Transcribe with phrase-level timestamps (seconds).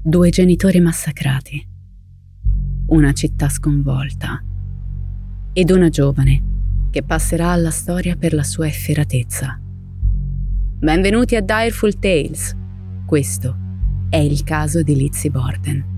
[0.00, 1.66] due genitori massacrati,
[2.86, 4.42] una città sconvolta
[5.52, 6.42] ed una giovane
[6.90, 9.60] che passerà alla storia per la sua efferatezza.
[10.78, 12.56] Benvenuti a Direful Tales.
[13.06, 13.56] Questo
[14.08, 15.97] è il caso di Lizzie Borden.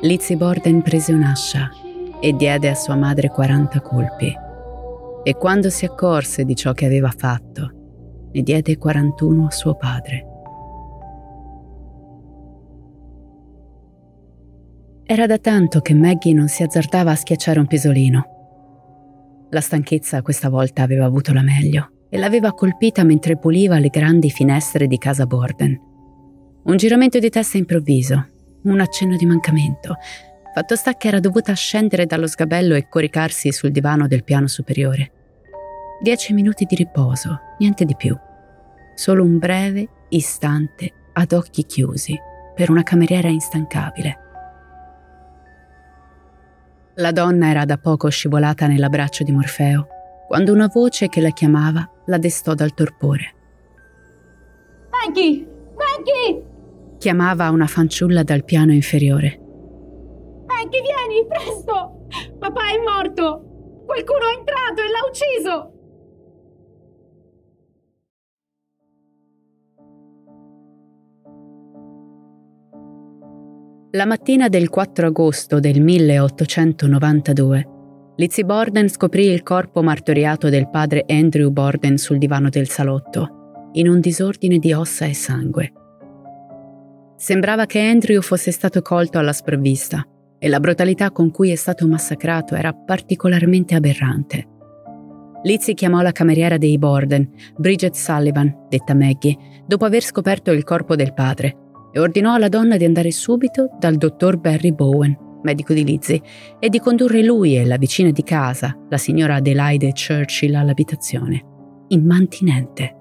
[0.00, 1.70] Lizzie Borden prese un'ascia
[2.20, 4.32] e diede a sua madre 40 colpi.
[5.22, 7.70] E quando si accorse di ciò che aveva fatto,
[8.30, 10.33] ne diede 41 a suo padre.
[15.06, 19.46] Era da tanto che Maggie non si azzardava a schiacciare un pisolino.
[19.50, 24.30] La stanchezza questa volta aveva avuto la meglio e l'aveva colpita mentre puliva le grandi
[24.30, 25.78] finestre di casa Borden.
[26.64, 28.28] Un giramento di testa improvviso
[28.64, 29.96] un accenno di mancamento.
[30.54, 35.12] Fatto sta che era dovuta scendere dallo sgabello e coricarsi sul divano del piano superiore.
[36.00, 38.16] Dieci minuti di riposo, niente di più.
[38.94, 42.18] Solo un breve istante ad occhi chiusi
[42.54, 44.23] per una cameriera instancabile.
[46.96, 49.88] La donna era da poco scivolata nell'abbraccio di Morfeo,
[50.28, 53.34] quando una voce che la chiamava la destò dal torpore.
[54.90, 55.44] Maggie!
[55.74, 56.44] Maggie!
[56.98, 59.40] chiamava una fanciulla dal piano inferiore.
[60.46, 62.06] Anche vieni, presto!
[62.38, 63.82] Papà è morto!
[63.84, 65.73] Qualcuno è entrato e l'ha ucciso!
[73.94, 77.68] La mattina del 4 agosto del 1892,
[78.16, 83.88] Lizzie Borden scoprì il corpo martoriato del padre Andrew Borden sul divano del salotto, in
[83.88, 85.72] un disordine di ossa e sangue.
[87.14, 90.04] Sembrava che Andrew fosse stato colto alla sprovvista
[90.40, 94.48] e la brutalità con cui è stato massacrato era particolarmente aberrante.
[95.44, 100.96] Lizzie chiamò la cameriera dei Borden, Bridget Sullivan, detta Maggie, dopo aver scoperto il corpo
[100.96, 101.58] del padre
[101.94, 106.20] e ordinò alla donna di andare subito dal dottor Barry Bowen, medico di Lizzie,
[106.58, 111.44] e di condurre lui e la vicina di casa, la signora Adelaide Churchill, all'abitazione,
[111.88, 112.96] immantinente.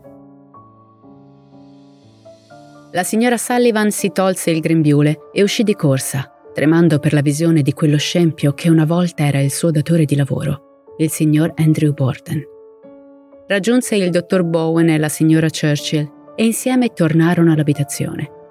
[2.92, 7.64] La signora Sullivan si tolse il grembiule e uscì di corsa, tremando per la visione
[7.64, 11.94] di quello scempio che una volta era il suo datore di lavoro, il signor Andrew
[11.94, 12.44] Borden.
[13.48, 18.42] Raggiunse il dottor Bowen e la signora Churchill e insieme tornarono all'abitazione.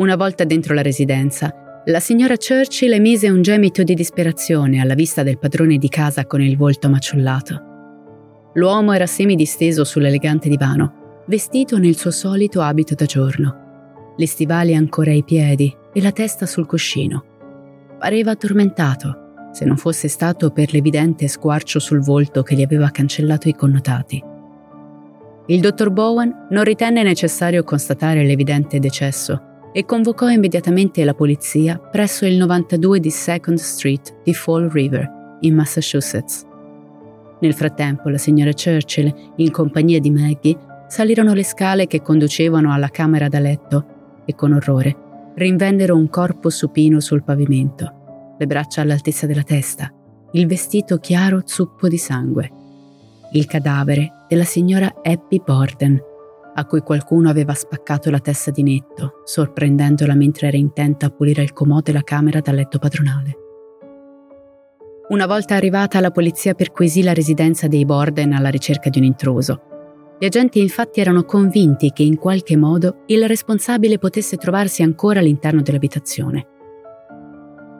[0.00, 5.22] Una volta dentro la residenza, la signora Churchill emise un gemito di disperazione alla vista
[5.22, 8.50] del padrone di casa con il volto maciullato.
[8.54, 13.68] L'uomo era semidisteso sull'elegante divano, vestito nel suo solito abito da giorno
[14.16, 17.24] le stivali ancora ai piedi e la testa sul cuscino.
[17.98, 23.50] Pareva addormentato, se non fosse stato per l'evidente squarcio sul volto che gli aveva cancellato
[23.50, 24.22] i connotati.
[25.46, 32.26] Il dottor Bowen non ritenne necessario constatare l'evidente decesso e convocò immediatamente la polizia presso
[32.26, 36.46] il 92 di Second Street di Fall River, in Massachusetts.
[37.40, 42.88] Nel frattempo la signora Churchill, in compagnia di Maggie, salirono le scale che conducevano alla
[42.88, 49.26] camera da letto e con orrore rinvennero un corpo supino sul pavimento, le braccia all'altezza
[49.26, 49.92] della testa,
[50.32, 52.50] il vestito chiaro zuppo di sangue.
[53.32, 55.98] Il cadavere della signora Abby Borden,
[56.54, 61.42] a cui qualcuno aveva spaccato la testa di netto, sorprendendola mentre era intenta a pulire
[61.42, 63.36] il comodo e la camera da letto padronale.
[65.08, 69.62] Una volta arrivata, la polizia perquisì la residenza dei Borden alla ricerca di un intruso
[70.20, 75.62] gli agenti infatti erano convinti che in qualche modo il responsabile potesse trovarsi ancora all'interno
[75.62, 76.46] dell'abitazione.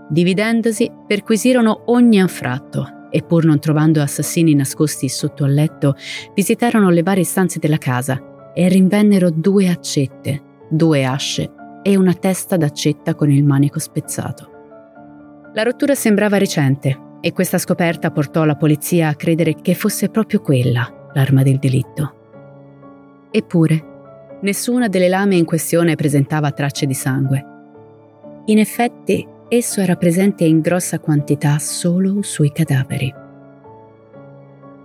[0.09, 5.97] Dividendosi, perquisirono ogni anfratto e pur non trovando assassini nascosti sotto al letto,
[6.35, 11.51] visitarono le varie stanze della casa e rinvennero due accette, due asce
[11.83, 14.51] e una testa d'accetta con il manico spezzato.
[15.55, 20.41] La rottura sembrava recente E questa scoperta portò la polizia a credere che fosse proprio
[20.41, 22.15] quella l'arma del delitto.
[23.31, 27.45] Eppure, nessuna delle lame in questione presentava tracce di sangue.
[28.47, 33.20] In effetti, esso era presente in grossa quantità solo sui cadaveri.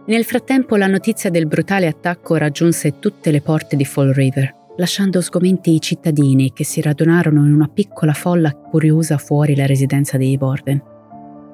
[0.07, 5.19] Nel frattempo la notizia del brutale attacco raggiunse tutte le porte di Fall River, lasciando
[5.19, 10.37] sgomenti i cittadini che si radunarono in una piccola folla curiosa fuori la residenza dei
[10.37, 10.79] Borden.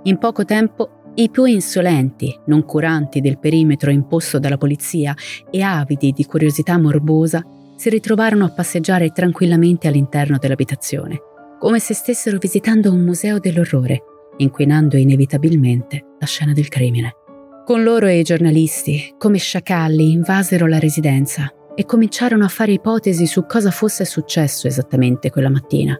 [0.03, 5.15] In poco tempo i più insolenti, noncuranti del perimetro imposto dalla polizia
[5.50, 7.42] e avidi di curiosità morbosa,
[7.77, 11.21] si ritrovarono a passeggiare tranquillamente all'interno dell'abitazione,
[11.57, 14.03] come se stessero visitando un museo dell'orrore,
[14.38, 17.15] inquinando inevitabilmente la scena del crimine.
[17.72, 23.26] Con loro e i giornalisti, come sciacalli, invasero la residenza e cominciarono a fare ipotesi
[23.26, 25.98] su cosa fosse successo esattamente quella mattina.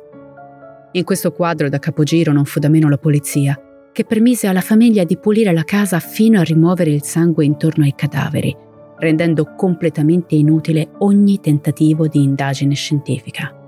[0.92, 3.58] In questo quadro da capogiro non fu da meno la polizia,
[3.94, 7.96] che permise alla famiglia di pulire la casa fino a rimuovere il sangue intorno ai
[7.96, 8.54] cadaveri,
[8.98, 13.61] rendendo completamente inutile ogni tentativo di indagine scientifica.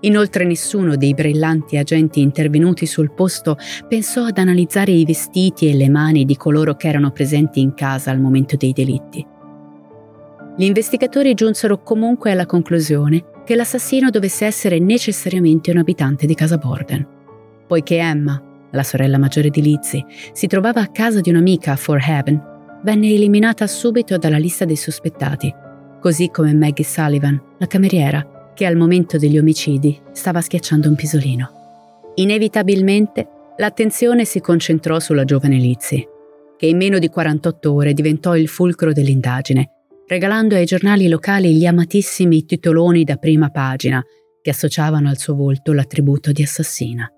[0.00, 3.56] Inoltre nessuno dei brillanti agenti intervenuti sul posto
[3.88, 8.10] pensò ad analizzare i vestiti e le mani di coloro che erano presenti in casa
[8.10, 9.26] al momento dei delitti.
[10.58, 16.56] Gli investigatori giunsero comunque alla conclusione che l'assassino dovesse essere necessariamente un abitante di casa
[16.58, 17.06] Borden.
[17.66, 22.06] Poiché Emma, la sorella maggiore di Lizzie, si trovava a casa di un'amica a Fort
[22.06, 22.42] Haven,
[22.82, 25.52] venne eliminata subito dalla lista dei sospettati,
[26.00, 31.50] così come Maggie Sullivan, la cameriera, che al momento degli omicidi stava schiacciando un pisolino.
[32.14, 36.08] Inevitabilmente l'attenzione si concentrò sulla giovane Lizzie,
[36.56, 39.72] che in meno di 48 ore diventò il fulcro dell'indagine,
[40.06, 44.02] regalando ai giornali locali gli amatissimi titoloni da prima pagina
[44.40, 47.10] che associavano al suo volto l'attributo di assassina.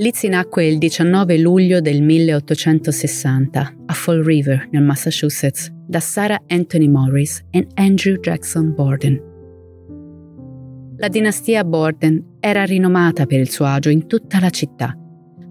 [0.00, 6.88] Lizzie nacque il 19 luglio del 1860 a Fall River, nel Massachusetts, da Sarah Anthony
[6.88, 9.20] Morris e Andrew Jackson Borden.
[10.96, 14.96] La dinastia Borden era rinomata per il suo agio in tutta la città,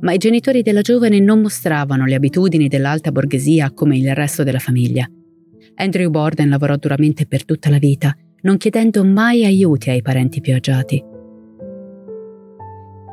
[0.02, 4.58] ma i genitori della giovane non mostravano le abitudini dell'alta borghesia come il resto della
[4.58, 5.08] famiglia.
[5.76, 10.56] Andrew Borden lavorò duramente per tutta la vita, non chiedendo mai aiuti ai parenti più
[10.56, 11.18] agiati.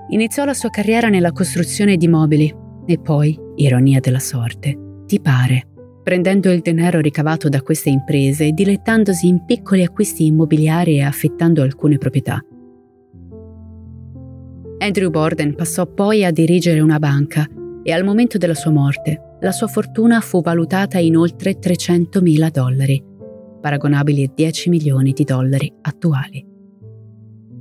[0.08, 2.54] Iniziò la sua carriera nella costruzione di mobili
[2.86, 5.66] e poi, ironia della sorte, ti pare,
[6.04, 11.62] prendendo il denaro ricavato da queste imprese e dilettandosi in piccoli acquisti immobiliari e affittando
[11.62, 12.40] alcune proprietà.
[14.78, 17.44] Andrew Borden passò poi a dirigere una banca
[17.82, 23.02] e al momento della sua morte la sua fortuna fu valutata in oltre 300.000 dollari,
[23.60, 26.54] paragonabili a 10 milioni di dollari attuali.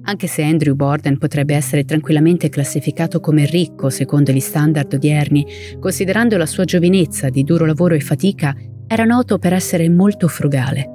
[0.08, 5.46] Anche se Andrew Borden potrebbe essere tranquillamente classificato come ricco secondo gli standard odierni,
[5.80, 8.56] considerando la sua giovinezza di duro lavoro e fatica,
[8.88, 10.92] era noto per essere molto frugale.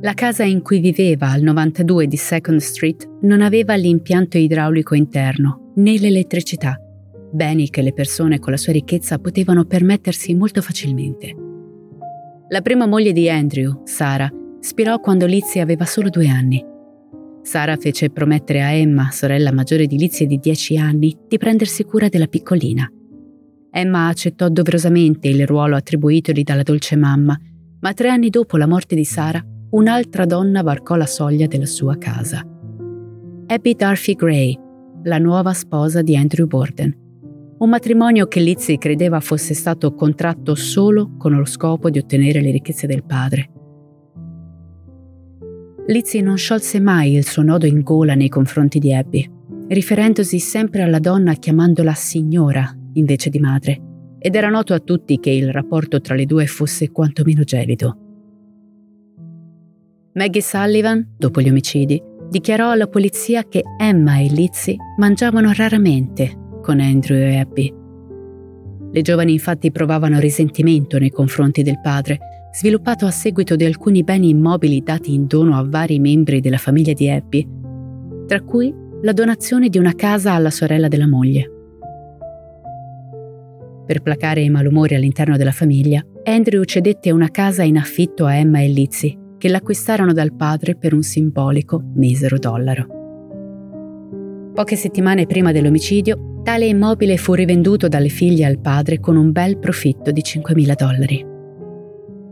[0.00, 5.72] La casa in cui viveva al 92 di Second Street non aveva l'impianto idraulico interno
[5.76, 6.78] né l'elettricità,
[7.32, 11.34] beni che le persone con la sua ricchezza potevano permettersi molto facilmente.
[12.48, 14.30] La prima moglie di Andrew, Sara,
[14.64, 16.64] spirò quando Lizzie aveva solo due anni.
[17.42, 22.08] Sara fece promettere a Emma, sorella maggiore di Lizzie di dieci anni, di prendersi cura
[22.08, 22.90] della piccolina.
[23.70, 27.38] Emma accettò doverosamente il ruolo attribuitogli dalla dolce mamma,
[27.80, 31.98] ma tre anni dopo la morte di Sara, un'altra donna varcò la soglia della sua
[31.98, 32.42] casa.
[33.46, 34.58] Abby Darcy Gray,
[35.02, 36.96] la nuova sposa di Andrew Borden.
[37.58, 42.50] Un matrimonio che Lizzie credeva fosse stato contratto solo con lo scopo di ottenere le
[42.50, 43.50] ricchezze del padre.
[45.86, 49.30] Lizzie non sciolse mai il suo nodo in gola nei confronti di Abby,
[49.68, 53.82] riferendosi sempre alla donna chiamandola signora invece di madre,
[54.18, 57.98] ed era noto a tutti che il rapporto tra le due fosse quantomeno gelido.
[60.14, 66.80] Maggie Sullivan, dopo gli omicidi, dichiarò alla polizia che Emma e Lizzie mangiavano raramente con
[66.80, 67.74] Andrew e Abby.
[68.90, 72.18] Le giovani infatti provavano risentimento nei confronti del padre
[72.54, 76.92] sviluppato a seguito di alcuni beni immobili dati in dono a vari membri della famiglia
[76.92, 77.44] di Abby,
[78.26, 81.50] tra cui la donazione di una casa alla sorella della moglie.
[83.84, 88.60] Per placare i malumori all'interno della famiglia, Andrew cedette una casa in affitto a Emma
[88.60, 92.86] e Lizzie, che l'acquistarono dal padre per un simbolico misero dollaro.
[94.54, 99.58] Poche settimane prima dell'omicidio, tale immobile fu rivenduto dalle figlie al padre con un bel
[99.58, 101.32] profitto di 5.000 dollari.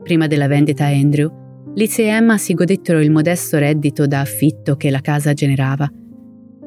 [0.02, 1.30] Prima della vendita a Andrew,
[1.74, 5.90] Liz e Emma si godettero il modesto reddito da affitto che la casa generava,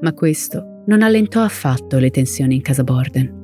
[0.02, 3.44] ma questo non allentò affatto le tensioni in casa Borden.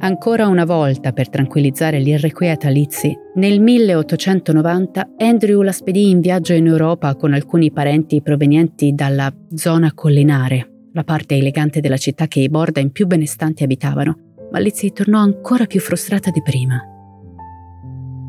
[0.00, 6.66] Ancora una volta, per tranquillizzare l'irrequieta Lizzie, nel 1890 Andrew la spedì in viaggio in
[6.66, 12.48] Europa con alcuni parenti provenienti dalla zona collinare, la parte elegante della città che i
[12.48, 16.80] Borden più benestanti abitavano, ma Lizzie tornò ancora più frustrata di prima.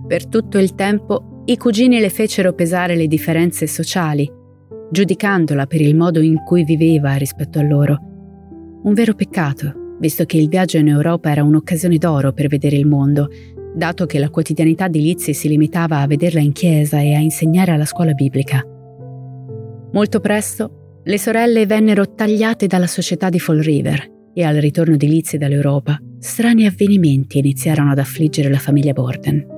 [0.09, 4.27] Per tutto il tempo i cugini le fecero pesare le differenze sociali,
[4.89, 7.99] giudicandola per il modo in cui viveva rispetto a loro.
[8.81, 12.87] Un vero peccato, visto che il viaggio in Europa era un'occasione d'oro per vedere il
[12.87, 13.29] mondo,
[13.75, 17.73] dato che la quotidianità di Lizzie si limitava a vederla in chiesa e a insegnare
[17.73, 18.65] alla scuola biblica.
[19.91, 25.07] Molto presto le sorelle vennero tagliate dalla società di Fall River e al ritorno di
[25.07, 29.57] Lizzie dall'Europa strani avvenimenti iniziarono ad affliggere la famiglia Borden.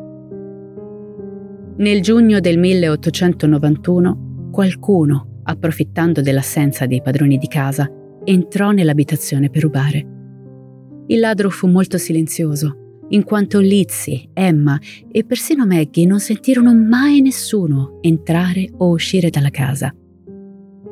[1.81, 7.91] Nel giugno del 1891 qualcuno, approfittando dell'assenza dei padroni di casa,
[8.23, 10.07] entrò nell'abitazione per rubare.
[11.07, 14.79] Il ladro fu molto silenzioso, in quanto Lizzie, Emma
[15.11, 19.91] e persino Maggie non sentirono mai nessuno entrare o uscire dalla casa.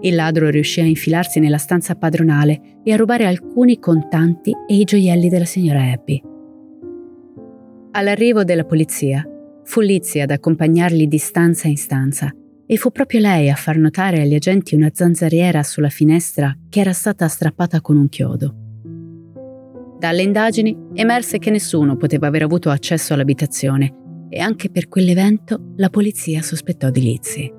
[0.02, 4.86] Il ladro riuscì a infilarsi nella stanza padronale e a rubare alcuni contanti e i
[4.86, 6.20] gioielli della signora Abby.
[7.92, 9.24] All'arrivo della polizia,
[9.70, 12.34] fu Lizzie ad accompagnarli di stanza in stanza
[12.66, 16.92] e fu proprio lei a far notare agli agenti una zanzariera sulla finestra che era
[16.92, 18.56] stata strappata con un chiodo.
[20.00, 23.94] Dalle indagini emerse che nessuno poteva aver avuto accesso all'abitazione
[24.28, 27.54] e anche per quell'evento la polizia sospettò di Lizzie.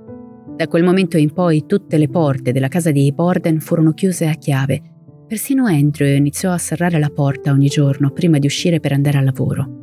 [0.57, 4.35] Da quel momento in poi tutte le porte della casa di Borden furono chiuse a
[4.35, 4.83] chiave.
[5.29, 9.25] Persino Andrew iniziò a serrare la porta ogni giorno prima di uscire per andare al
[9.25, 9.79] lavoro.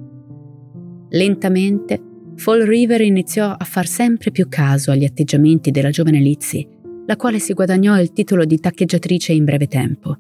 [1.10, 2.07] Lentamente,
[2.38, 6.68] Fall River iniziò a far sempre più caso agli atteggiamenti della giovane Lizzie,
[7.08, 10.16] la quale si guadagnò il titolo di taccheggiatrice in breve tempo.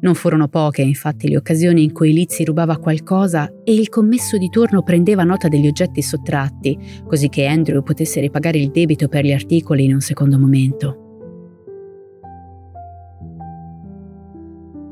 [0.00, 4.48] Non furono poche, infatti, le occasioni in cui Lizzie rubava qualcosa e il commesso di
[4.48, 6.76] turno prendeva nota degli oggetti sottratti,
[7.06, 10.96] così che Andrew potesse ripagare il debito per gli articoli in un secondo momento.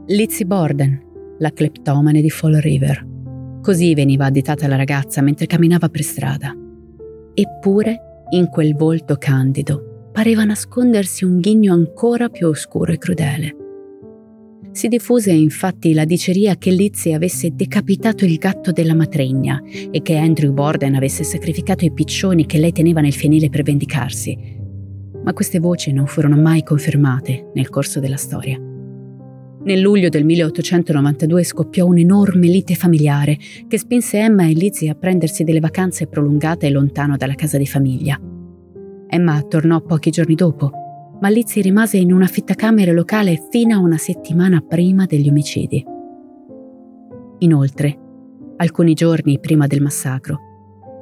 [0.07, 1.03] Lizzie Borden,
[1.39, 3.10] la cleptomane di Fall River.
[3.63, 6.55] Così veniva additata la ragazza mentre camminava per strada.
[7.35, 13.57] Eppure, in quel volto candido, pareva nascondersi un ghigno ancora più oscuro e crudele.
[14.73, 20.17] Si diffuse infatti la diceria che Lizzie avesse decapitato il gatto della matrigna e che
[20.17, 24.39] Andrew Borden avesse sacrificato i piccioni che lei teneva nel fienile per vendicarsi.
[25.25, 28.70] Ma queste voci non furono mai confermate nel corso della storia.
[29.63, 33.39] Nel luglio del 1892 scoppiò un'enorme lite familiare
[33.69, 38.19] che spinse Emma e Lizzie a prendersi delle vacanze prolungate lontano dalla casa di famiglia.
[39.07, 40.81] Emma tornò pochi giorni dopo
[41.21, 45.85] ma Lizzie rimase in una fittacamere locale fino a una settimana prima degli omicidi.
[47.39, 47.99] Inoltre,
[48.57, 50.39] alcuni giorni prima del massacro,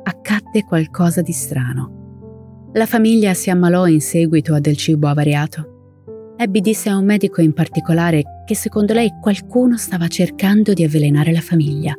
[0.02, 2.70] accadde qualcosa di strano.
[2.72, 5.77] La famiglia si ammalò in seguito a del cibo avariato.
[6.40, 11.32] Abby disse a un medico in particolare che secondo lei qualcuno stava cercando di avvelenare
[11.32, 11.92] la famiglia.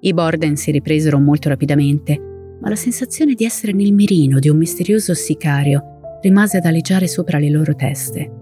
[0.00, 2.18] I Borden si ripresero molto rapidamente,
[2.58, 7.38] ma la sensazione di essere nel mirino di un misterioso sicario rimase ad aleggiare sopra
[7.38, 8.32] le loro teste.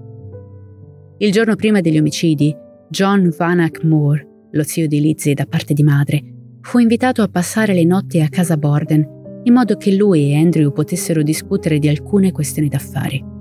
[1.19, 2.55] Il giorno prima degli omicidi,
[2.89, 6.23] John Vanak Moore, lo zio di Lizzie da parte di madre,
[6.61, 10.73] fu invitato a passare le notti a casa Borden in modo che lui e Andrew
[10.73, 13.37] potessero discutere di alcune questioni d'affari.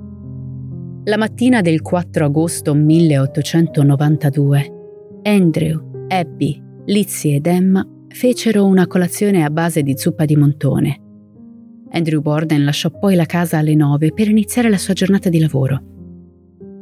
[1.08, 4.74] La mattina del 4 agosto 1892,
[5.24, 11.06] Andrew, Abby, Lizzie ed Emma fecero una colazione a base di zuppa di montone
[11.92, 15.82] Andrew Borden lasciò poi la casa alle 9 per iniziare la sua giornata di lavoro.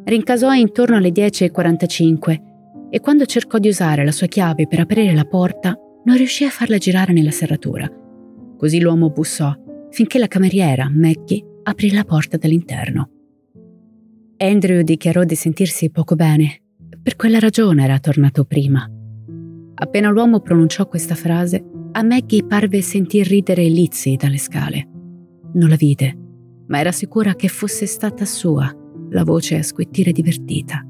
[0.03, 5.25] Rincasò intorno alle 10.45 e quando cercò di usare la sua chiave per aprire la
[5.25, 7.89] porta, non riuscì a farla girare nella serratura.
[8.57, 9.53] Così l'uomo bussò
[9.91, 13.09] finché la cameriera, Maggie, aprì la porta dall'interno.
[14.37, 16.61] Andrew dichiarò di sentirsi poco bene.
[17.01, 18.85] Per quella ragione era tornato prima.
[19.75, 21.63] Appena l'uomo pronunciò questa frase,
[21.93, 24.89] a Maggie parve sentir ridere Lizzie dalle scale.
[25.53, 26.17] Non la vide,
[26.67, 28.73] ma era sicura che fosse stata sua
[29.11, 30.85] la voce a squittire divertita.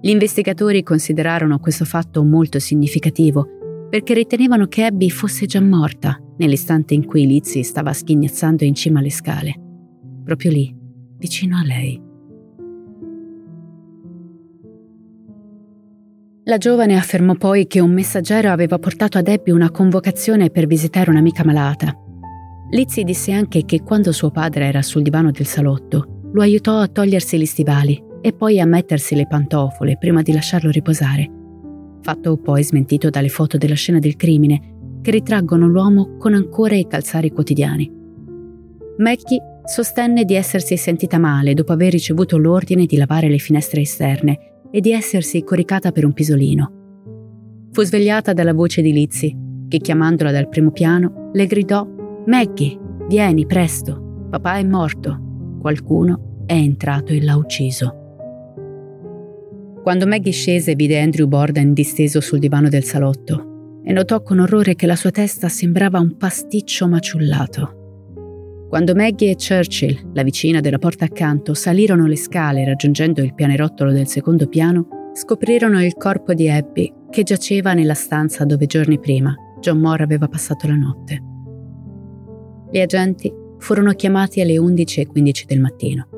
[0.00, 6.94] Gli investigatori considerarono questo fatto molto significativo perché ritenevano che Abby fosse già morta nell'istante
[6.94, 9.54] in cui Lizzie stava schignazzando in cima alle scale,
[10.24, 10.74] proprio lì,
[11.18, 12.03] vicino a lei.
[16.46, 21.08] La giovane affermò poi che un messaggero aveva portato ad Abby una convocazione per visitare
[21.08, 21.98] un'amica malata.
[22.68, 26.88] Lizzie disse anche che quando suo padre era sul divano del salotto, lo aiutò a
[26.88, 31.30] togliersi gli stivali e poi a mettersi le pantofole prima di lasciarlo riposare.
[32.02, 36.86] Fatto poi smentito dalle foto della scena del crimine, che ritraggono l'uomo con ancora i
[36.86, 37.90] calzari quotidiani.
[38.98, 44.52] Maggie sostenne di essersi sentita male dopo aver ricevuto l'ordine di lavare le finestre esterne
[44.74, 46.72] e di essersi coricata per un pisolino.
[47.70, 49.36] Fu svegliata dalla voce di Lizzie,
[49.68, 51.86] che chiamandola dal primo piano le gridò
[52.26, 52.76] Maggie,
[53.08, 58.00] vieni presto, papà è morto, qualcuno è entrato e l'ha ucciso.
[59.80, 64.74] Quando Maggie scese vide Andrew Borden disteso sul divano del salotto e notò con orrore
[64.74, 67.73] che la sua testa sembrava un pasticcio maciullato.
[68.74, 73.92] Quando Maggie e Churchill, la vicina della porta accanto, salirono le scale raggiungendo il pianerottolo
[73.92, 79.32] del secondo piano, scoprirono il corpo di Abby che giaceva nella stanza dove giorni prima
[79.60, 81.22] John Moore aveva passato la notte.
[82.72, 86.08] Gli agenti furono chiamati alle 11.15 del mattino.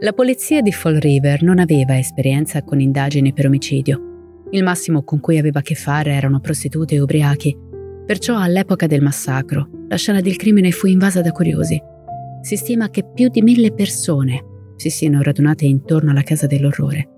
[0.00, 4.48] La polizia di Fall River non aveva esperienza con indagini per omicidio.
[4.50, 7.56] Il massimo con cui aveva a che fare erano prostitute e ubriachi
[8.08, 11.80] Perciò all'epoca del massacro la scena del crimine fu invasa da curiosi.
[12.42, 14.44] Si stima che più di mille persone
[14.76, 17.08] si siano radunate intorno alla casa dell'orrore.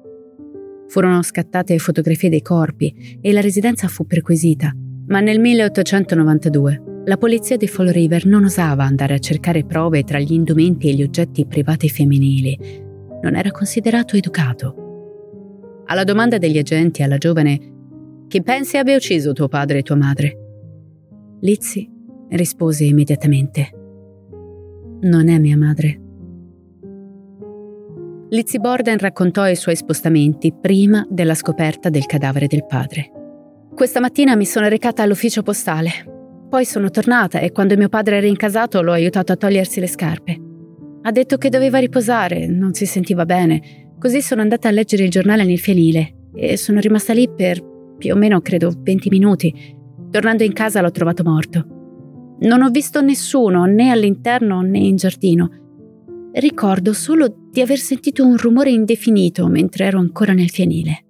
[0.89, 4.73] Furono scattate fotografie dei corpi e la residenza fu perquisita,
[5.07, 10.19] ma nel 1892 la polizia di Fall River non osava andare a cercare prove tra
[10.19, 12.59] gli indumenti e gli oggetti privati femminili.
[13.23, 15.83] Non era considerato educato.
[15.87, 17.79] Alla domanda degli agenti alla giovane
[18.29, 20.39] chi pensi abbia ucciso tuo padre e tua madre?
[21.41, 21.89] Lizzie
[22.31, 23.71] rispose immediatamente.
[25.03, 26.01] Non è mia madre.
[28.31, 33.11] Lizzie Borden raccontò i suoi spostamenti prima della scoperta del cadavere del padre.
[33.75, 35.91] Questa mattina mi sono recata all'ufficio postale.
[36.49, 40.39] Poi sono tornata e quando mio padre era incasato l'ho aiutato a togliersi le scarpe.
[41.03, 43.95] Ha detto che doveva riposare, non si sentiva bene.
[43.99, 47.63] Così sono andata a leggere il giornale nel fienile e sono rimasta lì per
[47.97, 49.79] più o meno, credo, 20 minuti
[50.11, 51.80] Tornando in casa l'ho trovato morto.
[52.41, 55.51] Non ho visto nessuno né all'interno né in giardino.
[56.33, 61.05] Ricordo solo di aver sentito un rumore indefinito mentre ero ancora nel fienile.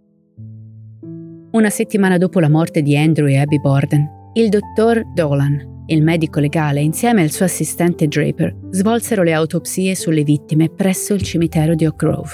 [1.52, 6.40] Una settimana dopo la morte di Andrew e Abby Borden, il dottor Dolan, il medico
[6.40, 11.86] legale, insieme al suo assistente Draper, svolsero le autopsie sulle vittime presso il cimitero di
[11.86, 12.30] Oak Grove.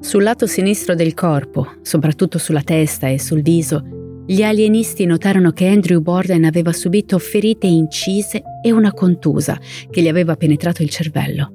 [0.00, 5.66] Sul lato sinistro del corpo, soprattutto sulla testa e sul viso, gli alienisti notarono che
[5.68, 11.50] Andrew Borden aveva subito ferite incise e una contusa che gli aveva penetrato il cervello.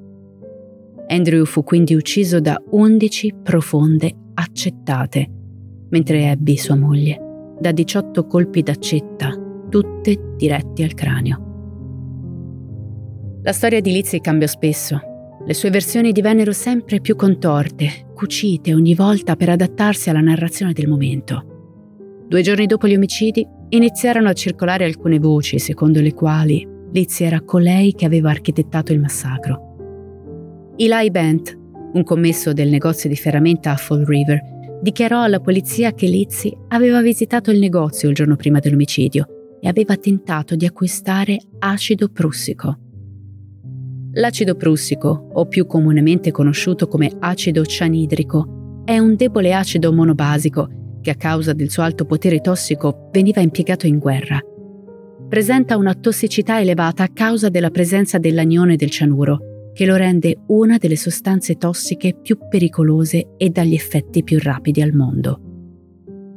[1.06, 5.30] Andrew fu quindi ucciso da 11 profonde accettate,
[5.90, 7.20] mentre Abby, sua moglie,
[7.60, 9.32] da 18 colpi d'accetta,
[9.68, 11.42] tutte diretti al cranio.
[13.44, 15.00] La storia di Lizzie cambiò spesso.
[15.46, 20.88] Le sue versioni divennero sempre più contorte, cucite ogni volta per adattarsi alla narrazione del
[20.88, 21.52] momento.
[22.34, 27.42] Due giorni dopo gli omicidi iniziarono a circolare alcune voci secondo le quali Lizzie era
[27.42, 30.72] colei che aveva architettato il massacro.
[30.74, 31.56] Eli Bent,
[31.92, 34.40] un commesso del negozio di ferramenta a Fall River,
[34.82, 39.94] dichiarò alla polizia che Lizzie aveva visitato il negozio il giorno prima dell'omicidio e aveva
[39.94, 42.78] tentato di acquistare acido prussico.
[44.14, 51.10] L'acido prussico, o più comunemente conosciuto come acido cianidrico, è un debole acido monobasico che
[51.10, 54.40] a causa del suo alto potere tossico veniva impiegato in guerra.
[55.28, 60.78] Presenta una tossicità elevata a causa della presenza dell'anione del cianuro, che lo rende una
[60.78, 65.40] delle sostanze tossiche più pericolose e dagli effetti più rapidi al mondo.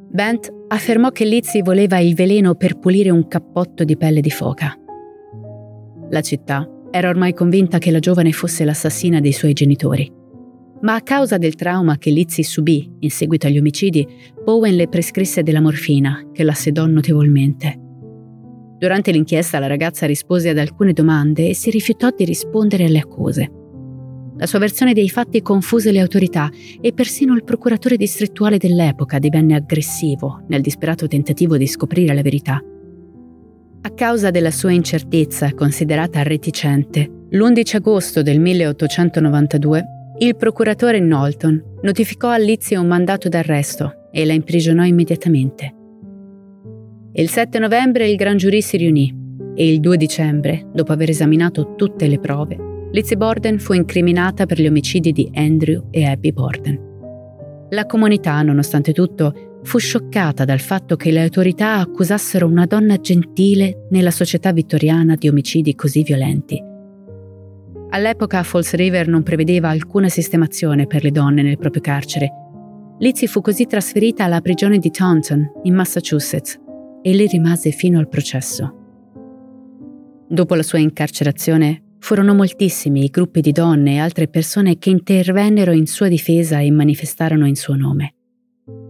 [0.10, 4.78] Bent affermò che Lizzie voleva il veleno per pulire un cappotto di pelle di foca.
[6.10, 10.17] La città era ormai convinta che la giovane fosse l'assassina dei suoi genitori
[10.82, 14.08] ma a causa del trauma che Lizzie subì in seguito agli omicidi,
[14.44, 17.80] Bowen le prescrisse della morfina, che la sedò notevolmente.
[18.78, 23.52] Durante l'inchiesta la ragazza rispose ad alcune domande e si rifiutò di rispondere alle accuse.
[24.38, 29.56] La sua versione dei fatti confuse le autorità e persino il procuratore distrettuale dell'epoca divenne
[29.56, 32.62] aggressivo nel disperato tentativo di scoprire la verità.
[33.82, 42.30] A causa della sua incertezza considerata reticente, l'11 agosto del 1892 il procuratore Knowlton notificò
[42.30, 45.76] a Lizzie un mandato d'arresto e la imprigionò immediatamente.
[47.14, 49.16] Il 7 novembre il gran giurì si riunì
[49.54, 52.58] e il 2 dicembre, dopo aver esaminato tutte le prove,
[52.92, 56.86] Lizzie Borden fu incriminata per gli omicidi di Andrew e Abby Borden.
[57.70, 63.86] La comunità, nonostante tutto, fu scioccata dal fatto che le autorità accusassero una donna gentile
[63.92, 66.76] nella società vittoriana di omicidi così violenti.
[67.90, 72.32] All'epoca Falls River non prevedeva alcuna sistemazione per le donne nel proprio carcere.
[73.00, 76.60] Lizzie fu così trasferita alla prigione di Taunton, in Massachusetts,
[77.02, 78.76] e lì rimase fino al processo.
[80.28, 85.72] Dopo la sua incarcerazione, furono moltissimi i gruppi di donne e altre persone che intervennero
[85.72, 88.16] in sua difesa e manifestarono in suo nome.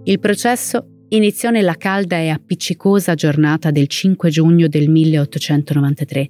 [0.06, 6.30] Il processo iniziò nella calda e appiccicosa giornata del 5 giugno del 1893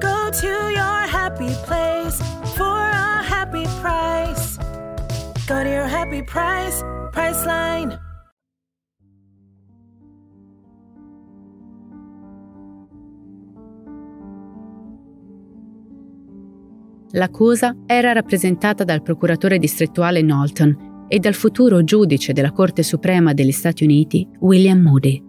[0.00, 2.20] Go to your happy place
[2.54, 4.58] for a happy price.
[5.46, 6.82] Go to your happy price,
[7.12, 8.04] Priceline.
[17.12, 23.52] L'accusa era rappresentata dal procuratore distrettuale Knowlton e dal futuro giudice della Corte Suprema degli
[23.52, 25.22] Stati Uniti, William Moody.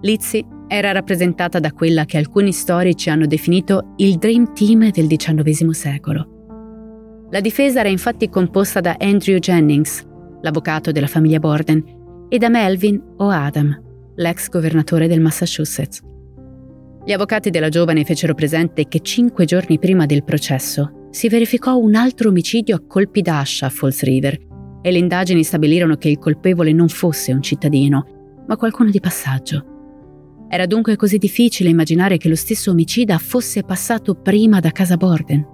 [0.00, 5.70] Lizzie era rappresentata da quella che alcuni storici hanno definito il Dream Team del XIX
[5.70, 7.26] secolo.
[7.30, 10.04] La difesa era infatti composta da Andrew Jennings,
[10.40, 13.80] l'avvocato della famiglia Borden, e da Melvin o Adam,
[14.16, 16.00] l'ex governatore del Massachusetts.
[17.04, 21.94] Gli avvocati della giovane fecero presente che cinque giorni prima del processo si verificò un
[21.94, 24.38] altro omicidio a colpi d'ascia a Falls River
[24.82, 29.73] e le indagini stabilirono che il colpevole non fosse un cittadino, ma qualcuno di passaggio.
[30.48, 35.52] Era dunque così difficile immaginare che lo stesso omicida fosse passato prima da casa Borden.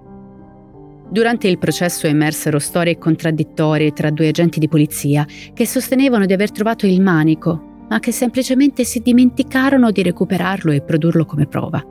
[1.09, 6.51] Durante il processo emersero storie contraddittorie tra due agenti di polizia che sostenevano di aver
[6.51, 11.83] trovato il manico, ma che semplicemente si dimenticarono di recuperarlo e produrlo come prova.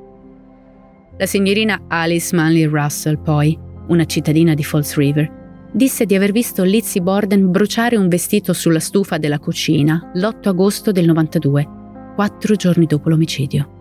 [1.18, 3.58] La signorina Alice Manley Russell, poi,
[3.88, 8.80] una cittadina di Falls River, disse di aver visto Lizzie Borden bruciare un vestito sulla
[8.80, 11.78] stufa della cucina l'8 agosto del 92
[12.20, 13.78] quattro giorni dopo l'omicidio.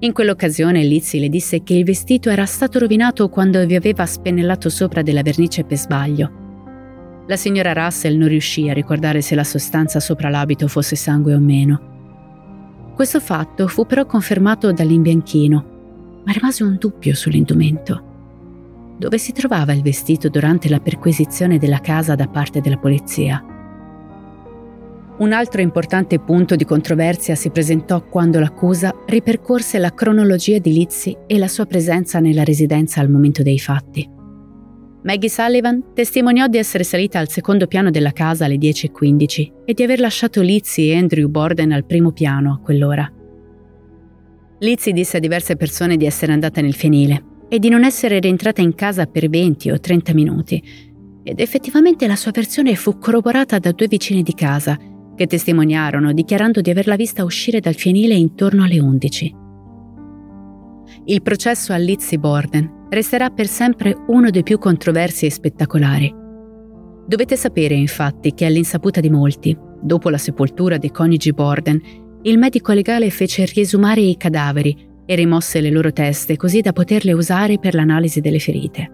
[0.00, 4.68] In quell'occasione Lizzie le disse che il vestito era stato rovinato quando vi aveva spennellato
[4.68, 7.22] sopra della vernice per sbaglio.
[7.28, 11.38] La signora Russell non riuscì a ricordare se la sostanza sopra l'abito fosse sangue o
[11.38, 12.90] meno.
[12.96, 15.64] Questo fatto fu però confermato dall'imbianchino,
[16.24, 18.96] ma rimase un dubbio sull'indumento.
[18.98, 23.51] Dove si trovava il vestito durante la perquisizione della casa da parte della polizia?
[25.22, 31.26] Un altro importante punto di controversia si presentò quando l'accusa ripercorse la cronologia di Lizzie
[31.28, 34.04] e la sua presenza nella residenza al momento dei fatti.
[35.04, 39.84] Maggie Sullivan testimoniò di essere salita al secondo piano della casa alle 10.15 e di
[39.84, 43.08] aver lasciato Lizzie e Andrew Borden al primo piano a quell'ora.
[44.58, 48.60] Lizzie disse a diverse persone di essere andata nel fienile e di non essere rientrata
[48.60, 50.90] in casa per 20 o 30 minuti,
[51.22, 54.76] ed effettivamente la sua versione fu corroborata da due vicini di casa
[55.14, 59.34] che testimoniarono dichiarando di averla vista uscire dal fienile intorno alle 11.
[61.04, 66.14] Il processo a Lizzie Borden resterà per sempre uno dei più controversi e spettacolari.
[67.06, 71.80] Dovete sapere infatti che all'insaputa di molti, dopo la sepoltura dei coniugi Borden,
[72.22, 77.12] il medico legale fece riesumare i cadaveri e rimosse le loro teste così da poterle
[77.12, 78.90] usare per l'analisi delle ferite.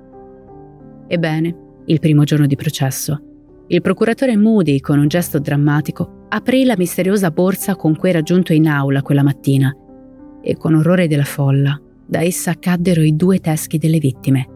[1.06, 3.27] Ebbene, il primo giorno di processo,
[3.70, 8.54] il procuratore Moody, con un gesto drammatico, aprì la misteriosa borsa con cui era giunto
[8.54, 9.74] in aula quella mattina
[10.40, 14.48] e con orrore della folla, da essa caddero i due teschi delle vittime.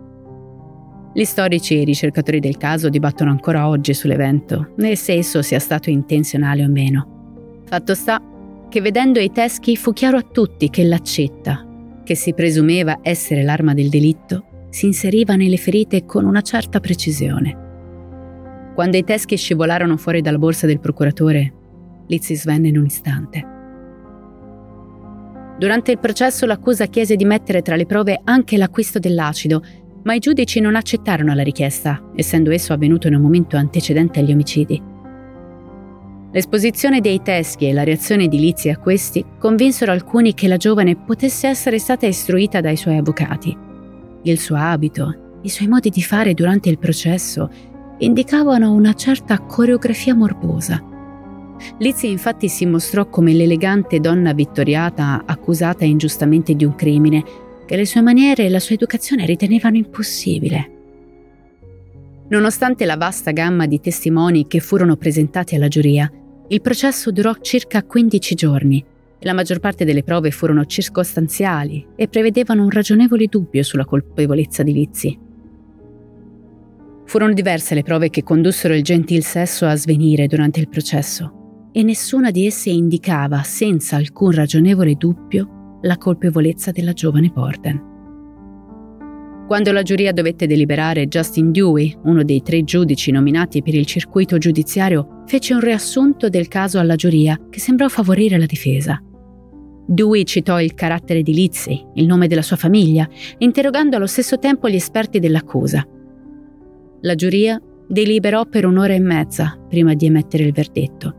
[1.13, 5.59] Gli storici e i ricercatori del caso dibattono ancora oggi sull'evento e se esso sia
[5.59, 7.65] stato intenzionale o meno.
[7.67, 8.19] Fatto sta
[8.71, 11.67] che vedendo i teschi fu chiaro a tutti che l'accetta,
[12.03, 17.72] che si presumeva essere l'arma del delitto, si inseriva nelle ferite con una certa precisione.
[18.75, 21.53] Quando i teschi scivolarono fuori dalla borsa del procuratore,
[22.07, 23.47] Lizzie svenne in un istante.
[25.59, 29.63] Durante il processo l'accusa chiese di mettere tra le prove anche l'acquisto dell'acido,
[30.05, 34.33] ma i giudici non accettarono la richiesta, essendo esso avvenuto in un momento antecedente agli
[34.33, 34.83] omicidi.
[36.33, 40.97] L'esposizione dei teschi e la reazione di Lizzie a questi convinsero alcuni che la giovane
[40.97, 43.55] potesse essere stata istruita dai suoi avvocati.
[44.23, 47.51] Il suo abito, i suoi modi di fare durante il processo
[47.99, 50.83] indicavano una certa coreografia morbosa.
[51.79, 57.25] Lizzie infatti si mostrò come l'elegante donna vittoriata accusata ingiustamente di un crimine
[57.67, 60.71] che le sue maniere e la sua educazione ritenevano impossibile.
[62.29, 66.11] Nonostante la vasta gamma di testimoni che furono presentati alla giuria,
[66.49, 68.85] il processo durò circa 15 giorni
[69.25, 74.73] la maggior parte delle prove furono circostanziali e prevedevano un ragionevole dubbio sulla colpevolezza di
[74.73, 75.19] Lizzie.
[77.13, 81.83] Furono diverse le prove che condussero il gentil sesso a svenire durante il processo e
[81.83, 87.83] nessuna di esse indicava senza alcun ragionevole dubbio la colpevolezza della giovane Borden.
[89.47, 94.39] Quando la giuria dovette deliberare, Justin Dewey, uno dei tre giudici nominati per il circuito
[94.39, 98.99] giudiziario, fece un riassunto del caso alla giuria che sembrò favorire la difesa.
[99.87, 104.67] Dewey citò il carattere di Lizzie, il nome della sua famiglia, interrogando allo stesso tempo
[104.71, 105.87] gli esperti dell'accusa.
[107.03, 111.15] La giuria deliberò per un'ora e mezza prima di emettere il verdetto.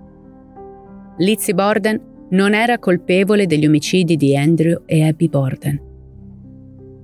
[1.17, 5.81] Lizzie Borden non era colpevole degli omicidi di Andrew e Abby Borden.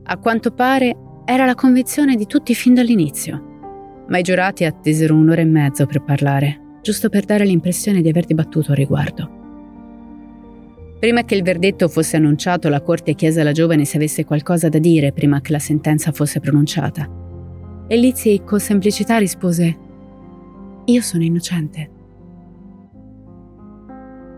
[0.04, 5.42] A quanto pare era la convinzione di tutti fin dall'inizio, ma i giurati attesero un'ora
[5.42, 9.38] e mezzo per parlare, giusto per dare l'impressione di aver dibattuto al riguardo.
[11.00, 14.80] Prima che il verdetto fosse annunciato, la corte chiese alla giovane se avesse qualcosa da
[14.80, 17.19] dire prima che la sentenza fosse pronunciata.
[17.92, 19.78] E Lizzie con semplicità rispose
[20.86, 21.90] Io sono innocente.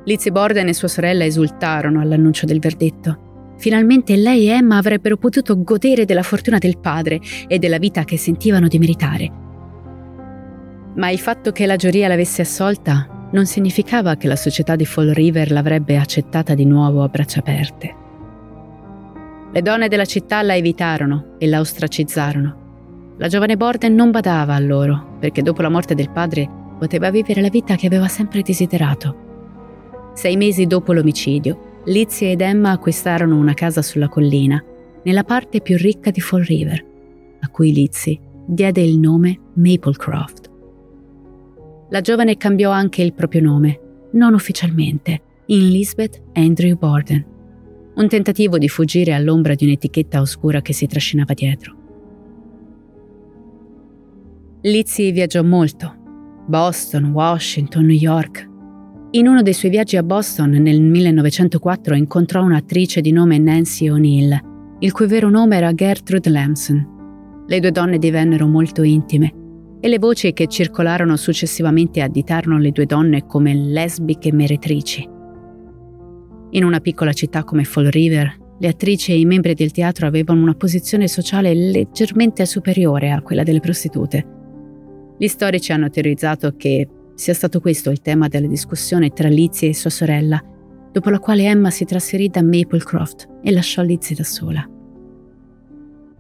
[0.06, 3.54] Lizzie Borden e sua sorella esultarono all'annuncio del verdetto.
[3.58, 8.16] Finalmente lei e Emma avrebbero potuto godere della fortuna del padre e della vita che
[8.16, 9.32] sentivano di meritare.
[10.96, 15.12] Ma il fatto che la giuria l'avesse assolta non significava che la società di Fall
[15.12, 17.96] River l'avrebbe accettata di nuovo a braccia aperte.
[19.52, 22.61] Le donne della città la evitarono e la ostracizzarono.
[23.22, 27.40] La giovane Borden non badava a loro, perché dopo la morte del padre poteva vivere
[27.40, 30.10] la vita che aveva sempre desiderato.
[30.16, 34.60] Sei mesi dopo l'omicidio, Lizzie ed Emma acquistarono una casa sulla collina,
[35.04, 36.84] nella parte più ricca di Fall River,
[37.42, 40.50] a cui Lizzie diede il nome Maplecroft.
[41.92, 43.80] La giovane cambiò anche il proprio nome,
[44.14, 47.24] non ufficialmente, in Lisbeth Andrew Borden,
[47.94, 51.81] un tentativo di fuggire all'ombra di un'etichetta oscura che si trascinava dietro.
[54.64, 55.96] Lizzie viaggiò molto.
[56.46, 58.48] Boston, Washington, New York.
[59.12, 64.40] In uno dei suoi viaggi a Boston nel 1904 incontrò un'attrice di nome Nancy O'Neill,
[64.78, 67.44] il cui vero nome era Gertrude Lamson.
[67.48, 69.34] Le due donne divennero molto intime
[69.80, 75.10] e le voci che circolarono successivamente additarono le due donne come lesbiche meretrici.
[76.52, 80.44] In una piccola città come Fall River, le attrici e i membri del teatro avevano
[80.44, 84.38] una posizione sociale leggermente superiore a quella delle prostitute
[85.22, 89.76] gli storici hanno teorizzato che sia stato questo il tema della discussione tra Lizzie e
[89.76, 90.44] sua sorella,
[90.92, 94.68] dopo la quale Emma si trasferì da Maplecroft e lasciò Lizzie da sola.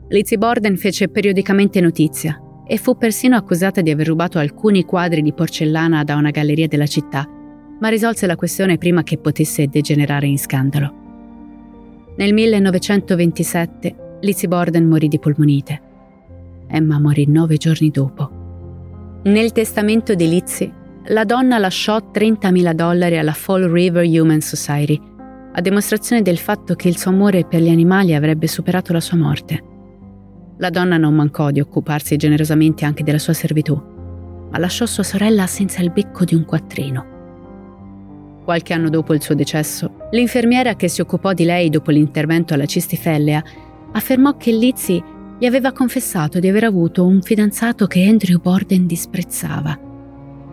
[0.08, 5.34] Lizzie Borden fece periodicamente notizia e fu persino accusata di aver rubato alcuni quadri di
[5.34, 7.28] porcellana da una galleria della città,
[7.80, 10.94] ma risolse la questione prima che potesse degenerare in scandalo.
[12.18, 15.82] Nel 1927 Lizzie Borden morì di polmonite.
[16.68, 18.38] Emma morì nove giorni dopo
[19.24, 20.74] nel testamento di Lizzie,
[21.10, 25.00] la donna lasciò 30.000 dollari alla Fall River Human Society,
[25.54, 29.18] a dimostrazione del fatto che il suo amore per gli animali avrebbe superato la sua
[29.18, 29.64] morte.
[30.58, 33.80] La donna non mancò di occuparsi generosamente anche della sua servitù,
[34.50, 37.06] ma lasciò sua sorella senza il becco di un quattrino.
[38.44, 42.66] Qualche anno dopo il suo decesso, l'infermiera che si occupò di lei dopo l'intervento alla
[42.66, 43.44] cistifellea
[43.92, 45.04] affermò che Lizzie
[45.41, 49.75] gli aveva confessato di aver avuto un fidanzato che Andrew Borden disprezzava,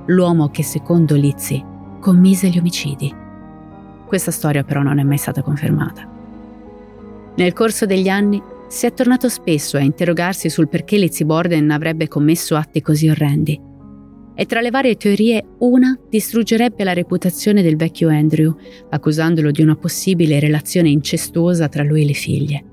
[0.07, 1.63] l'uomo che secondo Lizzie
[2.01, 3.15] commise gli omicidi.
[4.07, 6.09] Questa storia però non è mai stata confermata.
[7.37, 12.09] Nel corso degli anni si è tornato spesso a interrogarsi sul perché Lizzie Borden avrebbe
[12.09, 13.61] commesso atti così orrendi.
[14.35, 18.57] E tra le varie teorie, una distruggerebbe la reputazione del vecchio Andrew,
[18.89, 22.65] accusandolo di una possibile relazione incestuosa tra lui e le figlie.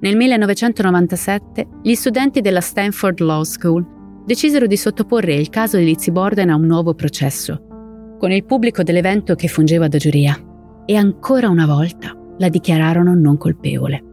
[0.00, 3.84] Nel 1997 gli studenti della Stanford Law School
[4.24, 8.84] decisero di sottoporre il caso di Lizzie Borden a un nuovo processo, con il pubblico
[8.84, 10.38] dell'evento che fungeva da giuria,
[10.84, 14.04] e ancora una volta la dichiararono non colpevole.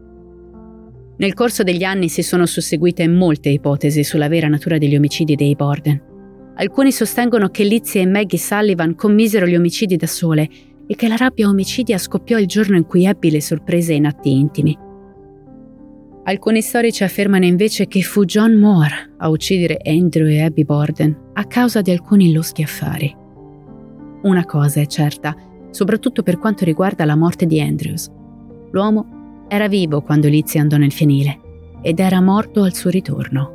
[1.18, 5.54] Nel corso degli anni si sono susseguite molte ipotesi sulla vera natura degli omicidi dei
[5.54, 6.02] Borden.
[6.56, 10.48] Alcuni sostengono che Lizzie e Maggie Sullivan commisero gli omicidi da sole
[10.84, 14.32] e che la rabbia omicidia scoppiò il giorno in cui Abby le sorprese in atti
[14.32, 14.76] intimi.
[16.28, 21.44] Alcuni storici affermano invece che fu John Moore a uccidere Andrew e Abby Borden a
[21.44, 23.14] causa di alcuni loschi affari.
[24.22, 25.36] una cosa è certa,
[25.70, 28.10] soprattutto per quanto riguarda la morte di Andrews.
[28.72, 31.38] L'uomo era vivo quando Lizzie andò nel fienile
[31.80, 33.52] ed era morto al suo ritorno.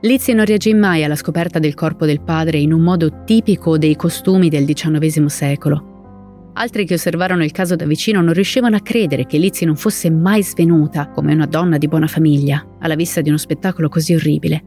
[0.00, 3.96] Lizzie non reagì mai alla scoperta del corpo del padre in un modo tipico dei
[3.96, 5.95] costumi del XIX secolo.
[6.58, 10.10] Altri che osservarono il caso da vicino non riuscivano a credere che Lizzie non fosse
[10.10, 14.64] mai svenuta come una donna di buona famiglia alla vista di uno spettacolo così orribile.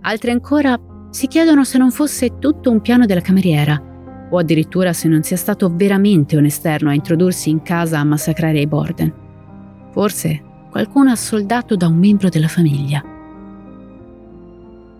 [0.00, 0.76] Altri ancora
[1.10, 3.80] si chiedono se non fosse tutto un piano della cameriera
[4.30, 8.58] o addirittura se non sia stato veramente un esterno a introdursi in casa a massacrare
[8.58, 9.14] i Borden.
[9.92, 13.00] Forse qualcuno assoldato da un membro della famiglia.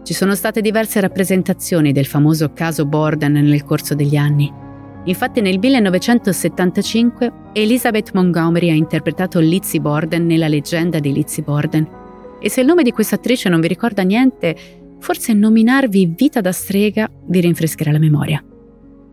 [0.04, 4.68] Ci sono state diverse rappresentazioni del famoso caso Borden nel corso degli anni.
[5.04, 11.88] Infatti nel 1975 Elizabeth Montgomery ha interpretato Lizzie Borden nella leggenda di Lizzie Borden.
[12.38, 14.56] E se il nome di questa attrice non vi ricorda niente,
[14.98, 18.44] forse nominarvi Vita da strega vi rinfrescherà la memoria.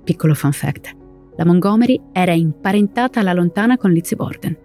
[0.04, 0.96] Piccolo fun fact.
[1.38, 4.58] La Montgomery era imparentata alla lontana con Lizzie Borden.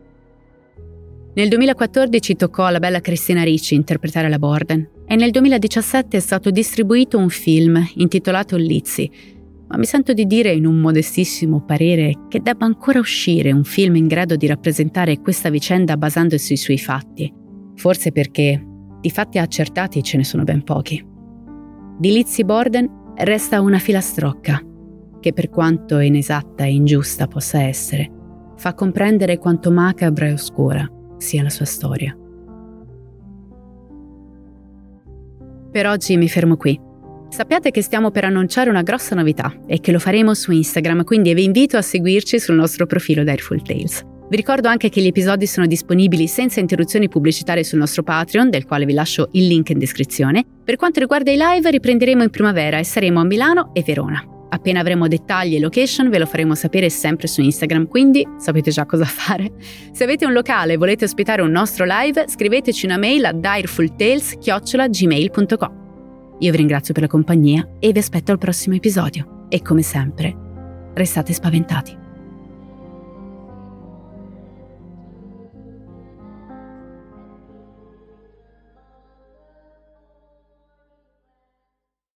[1.35, 6.51] Nel 2014 toccò alla bella Cristina Ricci interpretare la Borden e nel 2017 è stato
[6.51, 9.11] distribuito un film intitolato Lizzie,
[9.73, 13.97] ma mi sento di dire in un modestissimo parere che debba ancora uscire un film
[13.97, 17.33] in grado di rappresentare questa vicenda basandosi sui fatti,
[17.77, 18.63] forse perché
[19.01, 21.03] di fatti accertati ce ne sono ben pochi.
[21.99, 24.61] Di Lizzie Borden resta una filastrocca
[25.21, 28.11] che per quanto inesatta e ingiusta possa essere,
[28.57, 32.15] fa comprendere quanto macabra e oscura sia la sua storia.
[35.71, 36.79] Per oggi mi fermo qui.
[37.33, 41.33] Sappiate che stiamo per annunciare una grossa novità e che lo faremo su Instagram, quindi
[41.33, 44.05] vi invito a seguirci sul nostro profilo Direful Tales.
[44.29, 48.67] Vi ricordo anche che gli episodi sono disponibili senza interruzioni pubblicitarie sul nostro Patreon, del
[48.67, 50.45] quale vi lascio il link in descrizione.
[50.63, 54.23] Per quanto riguarda i live, riprenderemo in primavera e saremo a Milano e Verona.
[54.51, 58.85] Appena avremo dettagli e location ve lo faremo sapere sempre su Instagram, quindi sapete già
[58.85, 59.53] cosa fare.
[59.93, 65.82] Se avete un locale e volete ospitare un nostro live, scriveteci una mail a direfultales.gmail.com.
[66.43, 69.47] Io vi ringrazio per la compagnia e vi aspetto al prossimo episodio.
[69.49, 70.37] E come sempre,
[70.93, 71.97] restate spaventati.